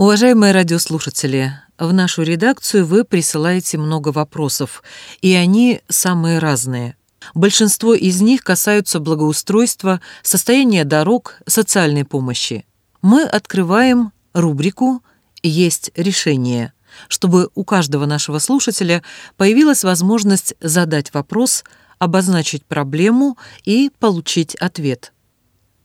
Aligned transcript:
Уважаемые 0.00 0.54
радиослушатели, 0.54 1.52
в 1.76 1.92
нашу 1.92 2.22
редакцию 2.22 2.86
вы 2.86 3.04
присылаете 3.04 3.76
много 3.76 4.08
вопросов, 4.08 4.82
и 5.20 5.34
они 5.34 5.82
самые 5.90 6.38
разные. 6.38 6.96
Большинство 7.34 7.92
из 7.92 8.22
них 8.22 8.42
касаются 8.42 8.98
благоустройства, 8.98 10.00
состояния 10.22 10.86
дорог, 10.86 11.36
социальной 11.46 12.06
помощи. 12.06 12.64
Мы 13.02 13.24
открываем 13.24 14.12
рубрику 14.32 15.02
«Есть 15.42 15.90
решение», 15.96 16.72
чтобы 17.08 17.50
у 17.54 17.62
каждого 17.62 18.06
нашего 18.06 18.38
слушателя 18.38 19.02
появилась 19.36 19.84
возможность 19.84 20.54
задать 20.62 21.12
вопрос, 21.12 21.62
обозначить 21.98 22.64
проблему 22.64 23.36
и 23.66 23.90
получить 23.98 24.54
ответ. 24.54 25.12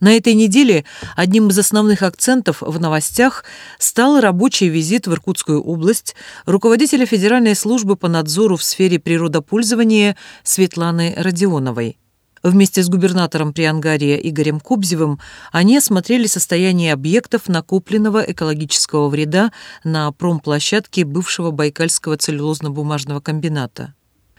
На 0.05 0.15
этой 0.15 0.35
неделе 0.35 0.85
одним 1.15 1.47
из 1.47 1.57
основных 1.57 2.03
акцентов 2.03 2.61
в 2.61 2.79
новостях 2.79 3.43
стал 3.79 4.19
рабочий 4.19 4.69
визит 4.69 5.07
в 5.07 5.13
Иркутскую 5.13 5.63
область 5.63 6.15
руководителя 6.45 7.07
Федеральной 7.07 7.55
службы 7.55 7.95
по 7.95 8.07
надзору 8.07 8.55
в 8.55 8.63
сфере 8.63 8.99
природопользования 8.99 10.15
Светланы 10.43 11.15
Родионовой. 11.17 11.97
Вместе 12.43 12.83
с 12.83 12.87
губернатором 12.87 13.51
Приангария 13.51 14.17
Игорем 14.17 14.59
Кобзевым 14.59 15.19
они 15.51 15.77
осмотрели 15.77 16.27
состояние 16.27 16.93
объектов 16.93 17.47
накопленного 17.47 18.19
экологического 18.19 19.09
вреда 19.09 19.51
на 19.83 20.11
промплощадке 20.11 21.03
бывшего 21.03 21.49
Байкальского 21.49 22.15
целлюлозно-бумажного 22.17 23.21
комбината. 23.21 23.95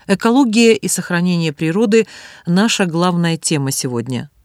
Экология 0.07 0.75
и 0.75 0.87
сохранение 0.87 1.53
природы– 1.53 2.07
наша 2.47 2.87
главная 2.87 3.37
тема 3.37 3.73
сегодня– 3.73 4.31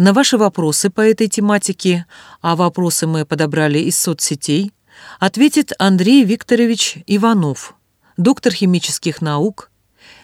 на 0.00 0.14
ваши 0.14 0.38
вопросы 0.38 0.88
по 0.88 1.02
этой 1.02 1.28
тематике, 1.28 2.06
а 2.40 2.56
вопросы 2.56 3.06
мы 3.06 3.26
подобрали 3.26 3.78
из 3.80 3.98
соцсетей, 3.98 4.72
ответит 5.18 5.72
Андрей 5.78 6.24
Викторович 6.24 6.98
Иванов, 7.06 7.74
доктор 8.16 8.54
химических 8.54 9.20
наук, 9.20 9.70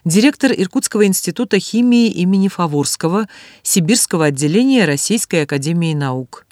директор 0.06 0.50
Иркутского 0.50 1.04
института 1.04 1.58
химии 1.58 2.08
имени 2.08 2.48
Фаворского, 2.48 3.28
Сибирского 3.62 4.26
отделения 4.26 4.86
Российской 4.86 5.42
академии 5.42 5.92
наук. 5.92 6.46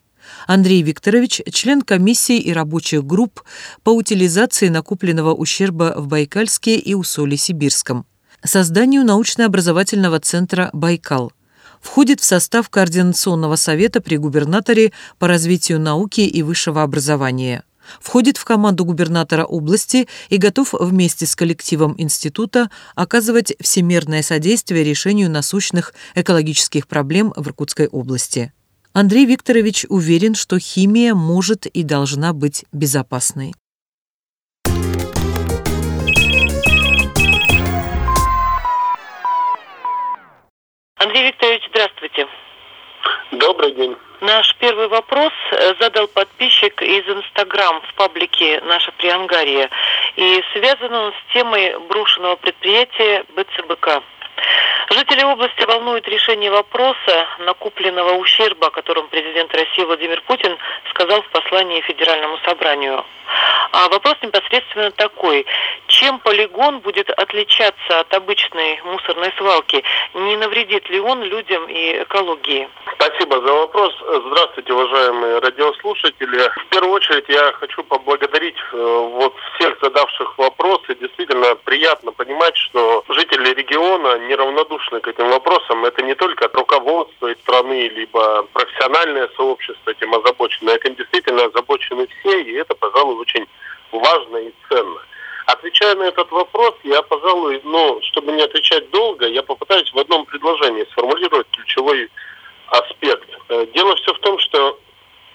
Андрей 0.46 0.82
Викторович– 0.82 1.40
член 1.52 1.80
комиссии 1.80 2.38
и 2.38 2.52
рабочих 2.52 3.06
групп 3.06 3.42
по 3.82 3.90
утилизации 3.90 4.68
накопленного 4.68 5.32
ущерба 5.32 5.94
в 5.96 6.08
Байкальске 6.08 6.76
и 6.76 6.92
Усоле-Сибирском, 6.92 8.04
созданию 8.42 9.02
научно-образовательного 9.02 10.20
центра 10.20 10.68
«Байкал», 10.74 11.32
входит 11.84 12.20
в 12.20 12.24
состав 12.24 12.70
Координационного 12.70 13.56
совета 13.56 14.00
при 14.00 14.16
губернаторе 14.16 14.92
по 15.18 15.28
развитию 15.28 15.78
науки 15.78 16.22
и 16.22 16.42
высшего 16.42 16.82
образования. 16.82 17.62
Входит 18.00 18.38
в 18.38 18.44
команду 18.46 18.86
губернатора 18.86 19.44
области 19.44 20.08
и 20.30 20.38
готов 20.38 20.72
вместе 20.72 21.26
с 21.26 21.36
коллективом 21.36 21.94
института 21.98 22.70
оказывать 22.94 23.52
всемерное 23.60 24.22
содействие 24.22 24.82
решению 24.82 25.30
насущных 25.30 25.92
экологических 26.14 26.88
проблем 26.88 27.34
в 27.36 27.46
Иркутской 27.46 27.86
области. 27.88 28.54
Андрей 28.94 29.26
Викторович 29.26 29.84
уверен, 29.90 30.34
что 30.34 30.58
химия 30.58 31.14
может 31.14 31.66
и 31.66 31.82
должна 31.82 32.32
быть 32.32 32.64
безопасной. 32.72 33.54
День. 43.74 43.96
Наш 44.20 44.54
первый 44.56 44.88
вопрос 44.88 45.32
э, 45.50 45.74
задал 45.80 46.08
подписчик 46.08 46.80
из 46.82 47.06
Инстаграм 47.08 47.82
в 47.82 47.94
паблике 47.94 48.60
«Наша 48.64 48.92
Приангария». 48.92 49.68
И 50.16 50.42
связан 50.52 50.94
он 50.94 51.12
с 51.12 51.32
темой 51.32 51.78
брошенного 51.88 52.36
предприятия 52.36 53.24
БЦБК. 53.36 54.02
Жители 54.90 55.22
области 55.24 55.64
волнует 55.64 56.06
решение 56.08 56.50
вопроса 56.50 57.26
накопленного 57.40 58.14
ущерба, 58.14 58.68
о 58.68 58.70
котором 58.70 59.08
президент 59.08 59.54
России 59.54 59.82
Владимир 59.82 60.20
Путин 60.22 60.56
сказал 60.90 61.22
в 61.22 61.28
послании 61.28 61.80
Федеральному 61.82 62.38
собранию. 62.44 63.04
А 63.72 63.88
вопрос 63.88 64.14
непосредственно 64.22 64.90
такой. 64.92 65.46
Чем 65.88 66.18
полигон 66.20 66.80
будет 66.80 67.10
отличаться 67.10 68.00
от 68.00 68.12
обычной 68.14 68.80
мусорной 68.84 69.32
свалки? 69.36 69.82
Не 70.14 70.36
навредит 70.36 70.88
ли 70.90 71.00
он 71.00 71.22
людям 71.22 71.66
и 71.68 72.02
экологии? 72.02 72.68
Спасибо 73.14 73.40
за 73.46 73.52
вопрос. 73.52 73.92
Здравствуйте, 74.26 74.72
уважаемые 74.72 75.38
радиослушатели. 75.38 76.50
В 76.56 76.66
первую 76.68 76.94
очередь 76.94 77.28
я 77.28 77.52
хочу 77.52 77.84
поблагодарить 77.84 78.56
э, 78.72 78.76
вот 78.76 79.34
всех 79.54 79.78
задавших 79.80 80.36
вопросы. 80.36 80.96
Действительно 81.00 81.54
приятно 81.54 82.10
понимать, 82.10 82.56
что 82.56 83.04
жители 83.08 83.54
региона 83.54 84.18
неравнодушны 84.26 85.00
к 85.00 85.06
этим 85.06 85.28
вопросам. 85.28 85.84
Это 85.84 86.02
не 86.02 86.14
только 86.16 86.50
руководство 86.52 87.32
страны, 87.42 87.88
либо 87.88 88.42
профессиональное 88.52 89.28
сообщество 89.36 89.90
этим 89.90 90.12
озабочено. 90.14 90.70
Этим 90.70 90.96
действительно 90.96 91.44
озабочены 91.44 92.08
все, 92.18 92.40
и 92.40 92.54
это, 92.54 92.74
пожалуй, 92.74 93.14
очень 93.16 93.46
важно 93.92 94.38
и 94.38 94.52
ценно. 94.68 95.00
Отвечая 95.46 95.94
на 95.94 96.04
этот 96.04 96.30
вопрос, 96.32 96.74
я, 96.82 97.00
пожалуй, 97.02 97.60
ну, 97.62 98.00
чтобы 98.02 98.32
не 98.32 98.42
отвечать 98.42 98.90
долго, 98.90 99.26
я 99.26 99.42
попытаюсь 99.44 99.92
в 99.92 99.98
одном 99.98 100.24
предложении 100.24 100.84
сформулировать 100.90 101.46
ключевой 101.52 102.10
аспект. 102.68 103.28
Э, 103.48 103.66
дело 103.74 103.96
все 103.96 104.14
в 104.14 104.18
том, 104.20 104.38
что 104.38 104.78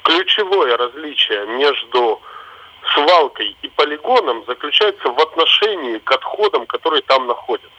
ключевое 0.09 0.75
различие 0.75 1.45
между 1.45 2.19
свалкой 2.93 3.55
и 3.61 3.67
полигоном 3.69 4.43
заключается 4.47 5.09
в 5.09 5.19
отношении 5.19 5.99
к 5.99 6.11
отходам, 6.11 6.65
которые 6.65 7.03
там 7.03 7.27
находятся. 7.27 7.69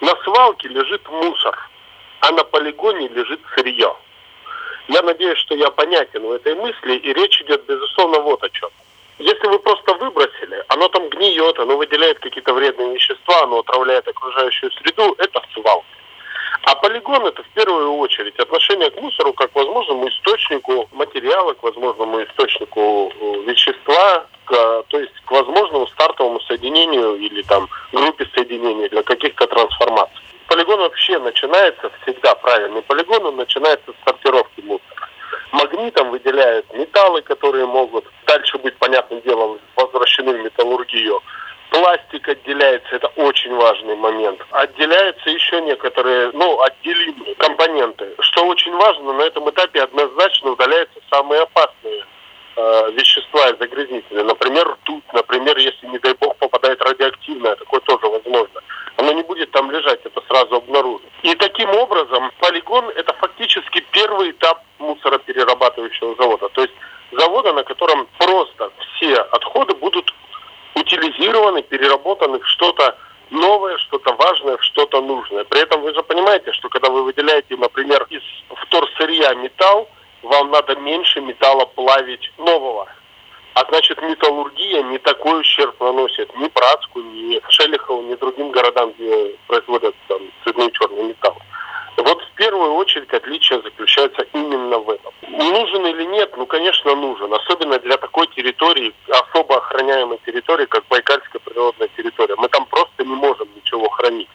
На 0.00 0.16
свалке 0.24 0.66
лежит 0.68 1.08
мусор, 1.08 1.56
а 2.20 2.32
на 2.32 2.42
полигоне 2.42 3.06
лежит 3.08 3.40
сырье. 3.54 3.94
Я 4.88 5.02
надеюсь, 5.02 5.38
что 5.38 5.54
я 5.54 5.70
понятен 5.70 6.26
в 6.26 6.32
этой 6.32 6.56
мысли, 6.56 6.94
и 6.96 7.12
речь 7.12 7.40
идет, 7.42 7.64
безусловно, 7.66 8.18
вот 8.18 8.42
о 8.42 8.50
чем. 8.50 8.70
Если 9.18 9.46
вы 9.46 9.60
просто 9.60 9.94
выбросили, 9.94 10.64
оно 10.68 10.88
там 10.88 11.08
гниет, 11.08 11.56
оно 11.60 11.76
выделяет 11.76 12.18
какие-то 12.18 12.52
вредные 12.52 12.94
вещества, 12.94 13.42
оно 13.42 13.60
отравляет 13.60 14.08
окружающую 14.08 14.72
среду, 14.72 15.14
это 15.18 15.40
свалка. 15.54 15.86
А 16.62 16.74
полигон 16.74 17.26
это 17.26 17.42
в 17.42 17.48
первую 17.48 17.94
очередь 17.94 18.38
отношение 18.38 18.90
к 18.90 19.00
мусору 19.00 19.32
как 19.32 19.50
к 19.52 19.54
возможному 19.54 20.08
источнику 20.08 20.88
материала, 20.92 21.54
к 21.54 21.62
возможному 21.62 22.22
источнику 22.22 23.12
э, 23.18 23.42
вещества, 24.00 24.26
к, 24.44 24.82
то 24.88 24.98
есть 24.98 25.14
к 25.24 25.30
возможному 25.30 25.86
стартовому 25.88 26.40
соединению 26.40 27.16
или 27.16 27.42
там 27.42 27.68
группе 27.92 28.26
соединений 28.34 28.88
для 28.88 29.02
каких-то 29.02 29.46
трансформаций. 29.46 30.16
Полигон 30.48 30.80
вообще 30.80 31.18
начинается 31.18 31.90
всегда 32.02 32.34
правильный 32.34 32.82
полигон, 32.82 33.26
он 33.26 33.36
начинается 33.36 33.92
с 33.92 34.04
сортировки 34.04 34.60
мусора. 34.62 35.08
Магнитом 35.52 36.10
выделяют 36.10 36.72
металлы, 36.74 37.22
которые 37.22 37.66
могут 37.66 38.04
дальше 38.26 38.58
быть, 38.58 38.76
понятным 38.78 39.20
делом, 39.22 39.58
возвращены 39.76 40.32
в 40.32 40.44
металлургию. 40.44 41.20
Пластик 41.70 42.28
отделяется, 42.28 42.96
это 42.96 43.06
очень 43.14 43.54
важный 43.54 43.94
момент. 43.94 44.40
Отделяются 44.50 45.30
еще 45.30 45.60
некоторые, 45.60 46.30
ну, 46.32 46.60
отделимые 46.60 47.36
компоненты. 47.36 48.08
Что 48.18 48.44
очень 48.46 48.74
важно, 48.74 49.12
на 49.12 49.22
этом 49.22 49.48
этапе 49.50 49.82
однозначно 49.82 50.50
удаляются 50.50 50.98
самые 51.10 51.42
опасные 51.42 52.04
э, 52.56 52.90
вещества 52.92 53.50
и 53.50 53.58
загрязнители. 53.58 54.22
Например, 54.22 54.68
ртуть, 54.68 55.04
например, 55.12 55.56
если, 55.58 55.86
не 55.86 55.98
дай 55.98 56.14
бог, 56.14 56.36
попадает 56.36 56.80
радиоактивное, 56.82 57.56
такое 57.56 57.80
тоже 57.80 58.06
возможно. 58.06 58.60
Оно 58.96 59.12
не 59.12 59.22
будет 59.22 59.50
там 59.50 59.70
лежать, 59.70 60.00
это 60.04 60.20
сразу 60.28 60.56
обнаружит. 60.56 61.08
И 61.22 61.34
таким 61.34 61.70
образом 61.70 62.30
полигон– 62.38 62.90
это 62.96 63.12
фактически 63.14 63.84
первый 63.92 64.30
этап 64.32 64.62
мусороперерабатывающего 64.78 66.14
завода. 66.16 66.48
То 66.50 66.62
есть 66.62 66.74
завода, 67.12 67.52
на 67.52 67.64
котором 67.64 68.06
просто 68.18 68.70
все 68.94 69.16
отходы 69.16 69.74
будут 69.74 70.12
утилизированы, 70.74 71.62
переработаны 71.62 72.38
в 72.40 72.46
что-то 72.46 72.96
новое, 73.30 73.78
что-то 73.78 74.12
важное, 74.14 74.58
что-то 74.60 75.00
нужное. 75.00 75.44
При 75.44 75.60
этом 75.60 75.82
вы 75.82 75.94
же 75.94 76.02
понимаете, 76.02 76.52
что 76.52 76.68
когда 76.68 76.90
вы 76.90 77.04
выделяете, 77.04 77.56
например, 77.56 78.06
из 78.10 78.22
вторсырья 78.48 79.34
металл, 79.34 79.88
вам 80.22 80.50
надо 80.50 80.76
меньше 80.76 81.20
металла 81.20 81.66
плавить 81.66 82.32
нового. 82.38 82.88
А 83.54 83.64
значит, 83.68 84.00
металлургия 84.00 84.82
не 84.84 84.98
такой 84.98 85.40
ущерб 85.40 85.78
наносит 85.80 86.34
ни 86.36 86.46
Братску, 86.48 87.00
ни 87.00 87.40
Шелихову, 87.48 88.02
ни 88.02 88.14
другим 88.14 88.50
городам, 88.50 88.92
где 88.92 89.34
производят 89.48 89.94
там, 90.08 90.20
цветной 90.44 90.70
черный 90.72 91.02
металл. 91.02 91.36
Вот 91.96 92.22
в 92.22 92.30
первую 92.36 92.74
очередь 92.74 93.12
отличие 93.12 93.60
заключается 93.60 94.22
именно 94.32 94.78
в 94.78 94.88
этом. 94.88 95.12
Нужен 95.28 95.86
или 95.86 96.04
нет? 96.04 96.32
Ну, 96.36 96.46
конечно, 96.46 96.94
нужен. 96.94 97.32
Особенно 97.34 97.78
для 97.80 97.96
такой 97.98 98.28
территории, 98.28 98.94
особо 99.08 99.56
охраняемой 99.56 100.18
территории, 100.24 100.66
как 100.66 100.86
Байкальская 100.88 101.40
природная 101.44 101.88
территория. 101.96 102.36
Мы 102.36 102.48
там 102.48 102.64
просто 102.66 103.04
не 103.04 103.14
можем 103.14 103.48
ничего 103.56 103.88
хранить. 103.90 104.28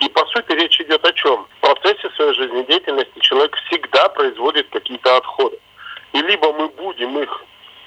И 0.00 0.08
по 0.08 0.24
сути 0.26 0.52
речь 0.52 0.80
идет 0.80 1.04
о 1.04 1.12
чем? 1.12 1.46
В 1.58 1.60
процессе 1.60 2.08
своей 2.14 2.32
жизнедеятельности 2.34 3.18
человек 3.20 3.56
всегда 3.66 4.08
производит 4.08 4.68
какие-то 4.70 5.16
отходы. 5.16 5.58
И 6.12 6.22
либо 6.22 6.52
мы 6.52 6.68
будем 6.68 7.18
их 7.18 7.44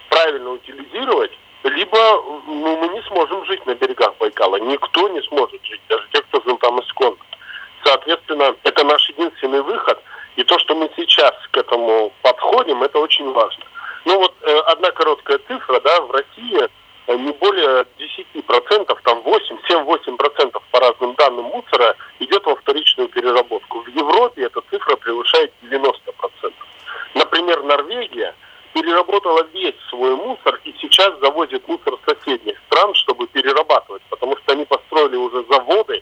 правильно 0.10 0.52
утилизировать, 0.52 1.32
либо 1.64 1.98
ну, 2.46 2.78
мы 2.78 2.88
не 2.90 3.02
сможем 3.04 3.46
жить 3.46 3.66
на 3.66 3.76
берегах 3.76 4.16
Байкала. 4.20 4.58
Никто 4.58 5.08
не 5.10 5.22
сможет 5.24 5.64
жить, 5.66 5.82
даже 5.88 6.06
те, 6.12 6.22
кто 6.22 6.42
жил 6.42 6.58
там 6.58 6.80
исконно. 6.82 7.18
Соответственно, 7.84 8.56
это 8.64 8.84
наш 8.84 9.10
единственный 9.10 9.62
выход. 9.62 10.00
И 10.36 10.44
то, 10.44 10.60
что 10.60 10.76
мы 10.76 10.90
сейчас 10.96 11.34
к 11.52 11.58
этому 11.58 12.14
это 12.84 13.00
очень 13.00 13.32
важно. 13.32 13.64
Ну 14.06 14.18
вот 14.18 14.34
э, 14.42 14.60
одна 14.68 14.92
короткая 14.92 15.40
цифра, 15.48 15.80
да, 15.80 16.02
в 16.02 16.12
России 16.12 16.70
э, 17.08 17.16
не 17.16 17.32
более 17.34 17.86
10%, 18.00 18.98
там 19.04 19.22
8, 19.22 19.58
7-8% 19.70 20.62
по 20.72 20.80
разным 20.80 21.14
данным 21.16 21.46
мусора 21.46 21.96
идет 22.20 22.46
во 22.46 22.56
вторичную 22.56 23.10
переработку. 23.10 23.82
В 23.82 23.88
Европе 23.88 24.44
эта 24.44 24.62
цифра 24.70 24.96
превышает 24.96 25.54
90%. 25.64 26.54
Например, 27.14 27.64
Норвегия 27.64 28.34
переработала 28.74 29.46
весь 29.54 29.76
свой 29.90 30.16
мусор 30.16 30.60
и 30.64 30.74
сейчас 30.80 31.18
завозит 31.20 31.68
мусор 31.68 31.98
соседних 32.06 32.58
стран, 32.68 32.94
чтобы 32.96 33.28
перерабатывать, 33.28 34.02
потому 34.10 34.38
что 34.38 34.54
они 34.54 34.66
построили 34.66 35.16
уже 35.16 35.44
заводы, 35.50 36.02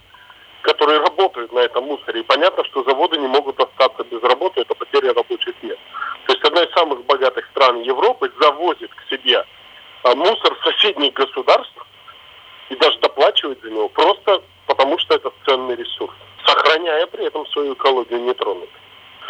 которые 0.61 0.99
работают 0.99 1.51
на 1.51 1.59
этом 1.59 1.85
мусоре. 1.85 2.19
И 2.19 2.23
понятно, 2.23 2.63
что 2.65 2.83
заводы 2.83 3.17
не 3.17 3.27
могут 3.27 3.59
остаться 3.59 4.03
без 4.03 4.21
работы, 4.21 4.61
это 4.61 4.75
потеря 4.75 5.13
рабочих 5.13 5.55
мест. 5.63 5.79
То 6.25 6.33
есть 6.33 6.45
одна 6.45 6.63
из 6.63 6.71
самых 6.73 6.97
богатых 7.09 7.45
стран 7.51 7.81
Европы 7.81 8.31
завозит 8.39 8.93
к 8.93 9.09
себе 9.09 9.43
а, 10.03 10.15
мусор 10.15 10.55
соседних 10.63 11.13
государств 11.13 11.85
и 12.69 12.75
даже 12.75 12.99
доплачивает 12.99 13.59
за 13.61 13.71
него 13.71 13.89
просто 13.89 14.41
потому, 14.67 14.97
что 14.99 15.15
это 15.15 15.31
ценный 15.45 15.75
ресурс, 15.75 16.13
сохраняя 16.45 17.07
при 17.07 17.25
этом 17.25 17.45
свою 17.47 17.73
экологию 17.73 18.21
нетронутой. 18.21 18.78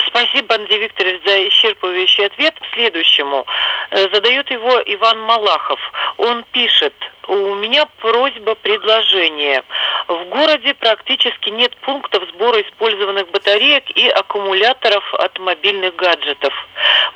Спасибо, 0.10 0.56
Андрей 0.56 0.80
Викторович, 0.80 1.22
за 1.24 1.48
исчерпывающий 1.48 2.26
ответ. 2.26 2.56
Следующему 2.74 3.46
э, 3.92 4.10
задает 4.12 4.50
его 4.50 4.82
Иван 4.86 5.22
Малахов. 5.22 5.80
Он 6.18 6.44
пишет, 6.52 6.94
у 7.28 7.54
меня 7.56 7.86
просьба, 8.00 8.56
предложение. 8.56 9.64
В 10.08 10.26
городе 10.26 10.74
практически 10.74 11.50
нет 11.50 11.78
пунктов 11.78 12.24
сбора 12.30 12.62
использованных 12.62 13.30
батареек 13.30 13.84
и 13.92 14.10
аккумуляторов 14.10 15.14
от 15.14 15.38
мобильных 15.38 15.96
гаджетов. 15.96 16.54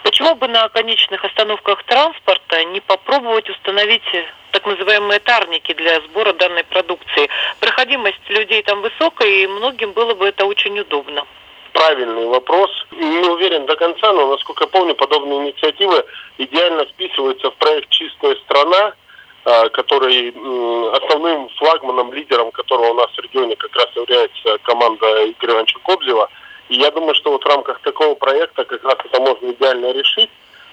Почему 0.04 0.36
бы 0.36 0.48
на 0.48 0.70
конечных 0.70 1.26
остановках 1.26 1.84
транспорта 1.86 2.64
не 2.66 2.80
попробовать 2.80 3.50
установить 3.50 4.04
так 4.52 4.68
называемые 4.68 5.20
тарники 5.20 5.74
для 5.74 6.00
сбора 6.02 6.34
данной 6.34 6.64
продукции? 6.64 7.28
Проходимость 7.60 8.30
людей 8.30 8.62
там 8.62 8.82
высокая, 8.82 9.30
и 9.30 9.48
многим 9.48 9.94
было 9.94 10.14
бы 10.14 10.28
это 10.28 10.46
очень 10.46 10.80
удобно 10.80 11.26
правильный 11.74 12.28
вопрос. 12.28 12.70
Не 12.92 13.28
уверен 13.30 13.66
до 13.66 13.76
конца, 13.76 14.14
но, 14.14 14.28
насколько 14.32 14.64
я 14.64 14.68
помню, 14.68 14.96
подобные 14.96 15.40
инициативы 15.40 16.06
идеально 16.38 16.86
вписываются 16.86 17.52
в 17.52 17.56
проект 17.56 17.90
«Чистая 17.90 18.36
страна», 18.46 18.94
а, 19.46 19.70
который 19.70 20.30
основным 20.96 21.50
флагманом, 21.58 22.14
лидером 22.14 22.52
которого 22.52 22.92
у 22.92 22.94
нас 22.94 23.12
в 23.12 23.20
регионе 23.20 23.56
как 23.58 23.76
раз 23.76 23.88
является 23.96 24.58
команда 24.64 25.30
Игоря 25.30 25.54
Ивановича 25.54 25.80
Кобзева. 25.84 26.30
И 26.70 26.78
я 26.78 26.92
думаю, 26.92 27.14
что 27.16 27.32
вот 27.32 27.44
в 27.44 27.48
рамках 27.48 27.82
такого 27.82 28.16
проекта 28.16 28.64
как 28.64 28.84
раз 28.84 28.96
это 29.04 29.20
можно 29.20 29.52
идеально 29.52 29.92
решить. 29.92 30.30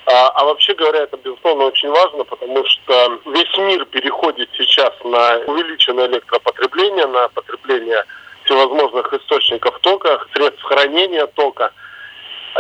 А, 0.07 0.29
а 0.29 0.45
вообще 0.45 0.75
говоря, 0.75 1.01
это, 1.01 1.17
безусловно, 1.17 1.65
очень 1.65 1.91
важно, 1.91 2.25
потому 2.25 2.65
что 2.65 3.21
весь 3.27 3.59
мир 3.59 3.85
переходит 3.87 4.49
сейчас 4.57 4.93
на 5.05 5.39
увеличенное 5.47 6.07
электропотребление, 6.07 7.07
на 7.07 7.29
потребление 7.29 8.05
всевозможных 8.51 9.13
источников 9.13 9.79
тока, 9.81 10.21
средств 10.35 10.63
хранения 10.63 11.27
тока. 11.27 11.73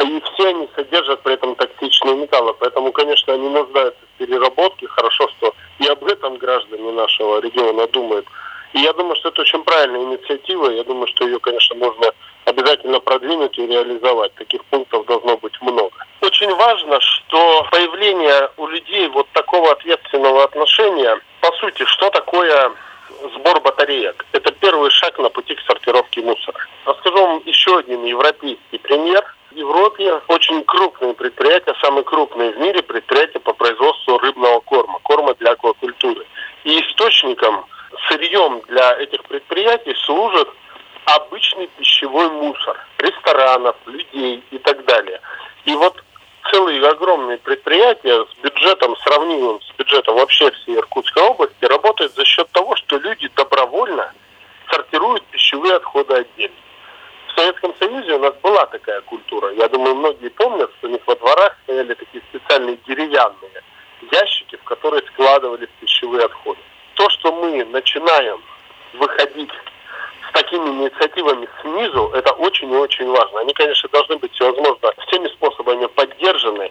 И 0.00 0.20
все 0.20 0.48
они 0.48 0.68
содержат 0.76 1.22
при 1.22 1.34
этом 1.34 1.56
токсичные 1.56 2.14
металлы. 2.14 2.54
Поэтому, 2.54 2.92
конечно, 2.92 3.34
они 3.34 3.48
нуждаются 3.48 4.00
в 4.00 4.18
переработке. 4.18 4.86
Хорошо, 4.86 5.28
что 5.36 5.52
и 5.80 5.86
об 5.88 6.04
этом 6.04 6.36
граждане 6.36 6.92
нашего 6.92 7.40
региона 7.40 7.88
думают. 7.88 8.26
И 8.72 8.78
я 8.78 8.92
думаю, 8.92 9.16
что 9.16 9.30
это 9.30 9.40
очень 9.40 9.64
правильная 9.64 10.02
инициатива. 10.02 10.70
Я 10.70 10.84
думаю, 10.84 11.08
что 11.08 11.24
ее, 11.24 11.40
конечно, 11.40 11.74
нужно 11.74 12.12
обязательно 12.44 13.00
продвинуть 13.00 13.58
и 13.58 13.66
реализовать. 13.66 14.32
Таких 14.34 14.64
пунктов 14.66 15.06
должно 15.06 15.36
быть 15.38 15.60
много. 15.60 15.96
Очень 16.20 16.54
важно, 16.54 17.00
что 17.00 17.66
появление 17.72 18.48
у 18.58 18.68
людей 18.68 19.08
вот 19.08 19.26
такого 19.32 19.72
ответственного 19.72 20.44
отношения, 20.44 21.20
по 21.40 21.50
сути, 21.56 21.84
что 21.84 22.10
такое 22.10 22.70
сбор 23.34 23.60
батареек. 23.60 24.24
Это 24.32 24.52
первый 24.52 24.90
шаг 24.90 25.18
на 25.18 25.28
пути 25.30 25.54
к 25.54 25.60
сортировке 25.60 26.22
мусора. 26.22 26.58
Расскажу 26.84 27.16
вам 27.16 27.42
еще 27.44 27.78
один 27.78 28.04
европейский 28.04 28.78
пример. 28.78 29.24
В 29.50 29.56
Европе 29.56 30.20
очень 30.28 30.62
крупные 30.64 31.14
предприятия, 31.14 31.74
самые 31.80 32.04
крупные 32.04 32.52
в 32.52 32.58
мире 32.58 32.82
предприятия 32.82 33.40
по 33.40 33.52
производству 33.52 34.18
рыбного 34.18 34.60
корма, 34.60 34.98
корма 35.02 35.34
для 35.34 35.52
аквакультуры. 35.52 36.24
И 36.64 36.80
источником, 36.80 37.64
сырьем 38.08 38.62
для 38.68 38.96
этих 39.00 39.22
предприятий 39.24 39.94
служит 40.04 40.48
обычный 41.06 41.66
пищевой 41.78 42.30
мусор 42.30 42.78
ресторанов, 42.98 43.76
людей 43.86 44.42
и 44.50 44.58
так 44.58 44.84
далее. 44.84 45.20
И 45.64 45.74
вот 45.74 46.00
целые 46.50 46.86
огромные 46.86 47.38
предприятия 47.38 48.24
с 48.24 48.42
бюджетом, 48.42 48.96
сравнимым 49.04 49.60
с 49.60 49.76
бюджетом 49.76 50.16
вообще 50.16 50.50
всей 50.50 50.76
Иркутской 50.76 51.22
области, 51.22 51.49
культура. 59.40 59.52
Я 59.54 59.68
думаю, 59.68 59.94
многие 59.96 60.28
помнят, 60.28 60.70
что 60.78 60.88
у 60.88 60.90
них 60.90 61.00
во 61.06 61.14
дворах 61.16 61.56
стояли 61.64 61.94
такие 61.94 62.22
специальные 62.30 62.78
деревянные 62.86 63.62
ящики, 64.12 64.56
в 64.56 64.64
которые 64.64 65.02
складывались 65.06 65.68
пищевые 65.80 66.24
отходы. 66.24 66.60
То, 66.94 67.08
что 67.10 67.32
мы 67.32 67.64
начинаем 67.64 68.40
выходить 68.94 69.50
с 70.28 70.32
такими 70.32 70.68
инициативами 70.68 71.48
снизу, 71.62 72.10
это 72.14 72.32
очень 72.32 72.72
и 72.72 72.76
очень 72.76 73.08
важно. 73.10 73.40
Они, 73.40 73.52
конечно, 73.52 73.88
должны 73.90 74.16
быть 74.18 74.32
всевозможно 74.32 74.92
всеми 75.06 75.28
способами 75.28 75.86
поддержаны, 75.86 76.69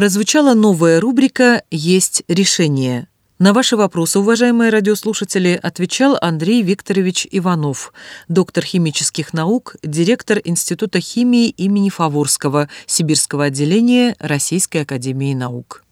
Прозвучала 0.00 0.54
новая 0.54 0.98
рубрика 0.98 1.62
«Есть 1.70 2.22
решение». 2.26 3.06
На 3.38 3.52
ваши 3.52 3.76
вопросы, 3.76 4.18
уважаемые 4.18 4.70
радиослушатели, 4.70 5.60
отвечал 5.62 6.16
Андрей 6.22 6.62
Викторович 6.62 7.28
Иванов, 7.30 7.92
доктор 8.26 8.64
химических 8.64 9.34
наук, 9.34 9.76
директор 9.82 10.40
Института 10.42 11.00
химии 11.00 11.50
имени 11.50 11.90
Фаворского 11.90 12.70
Сибирского 12.86 13.44
отделения 13.44 14.16
Российской 14.18 14.78
академии 14.84 15.34
наук. 15.34 15.84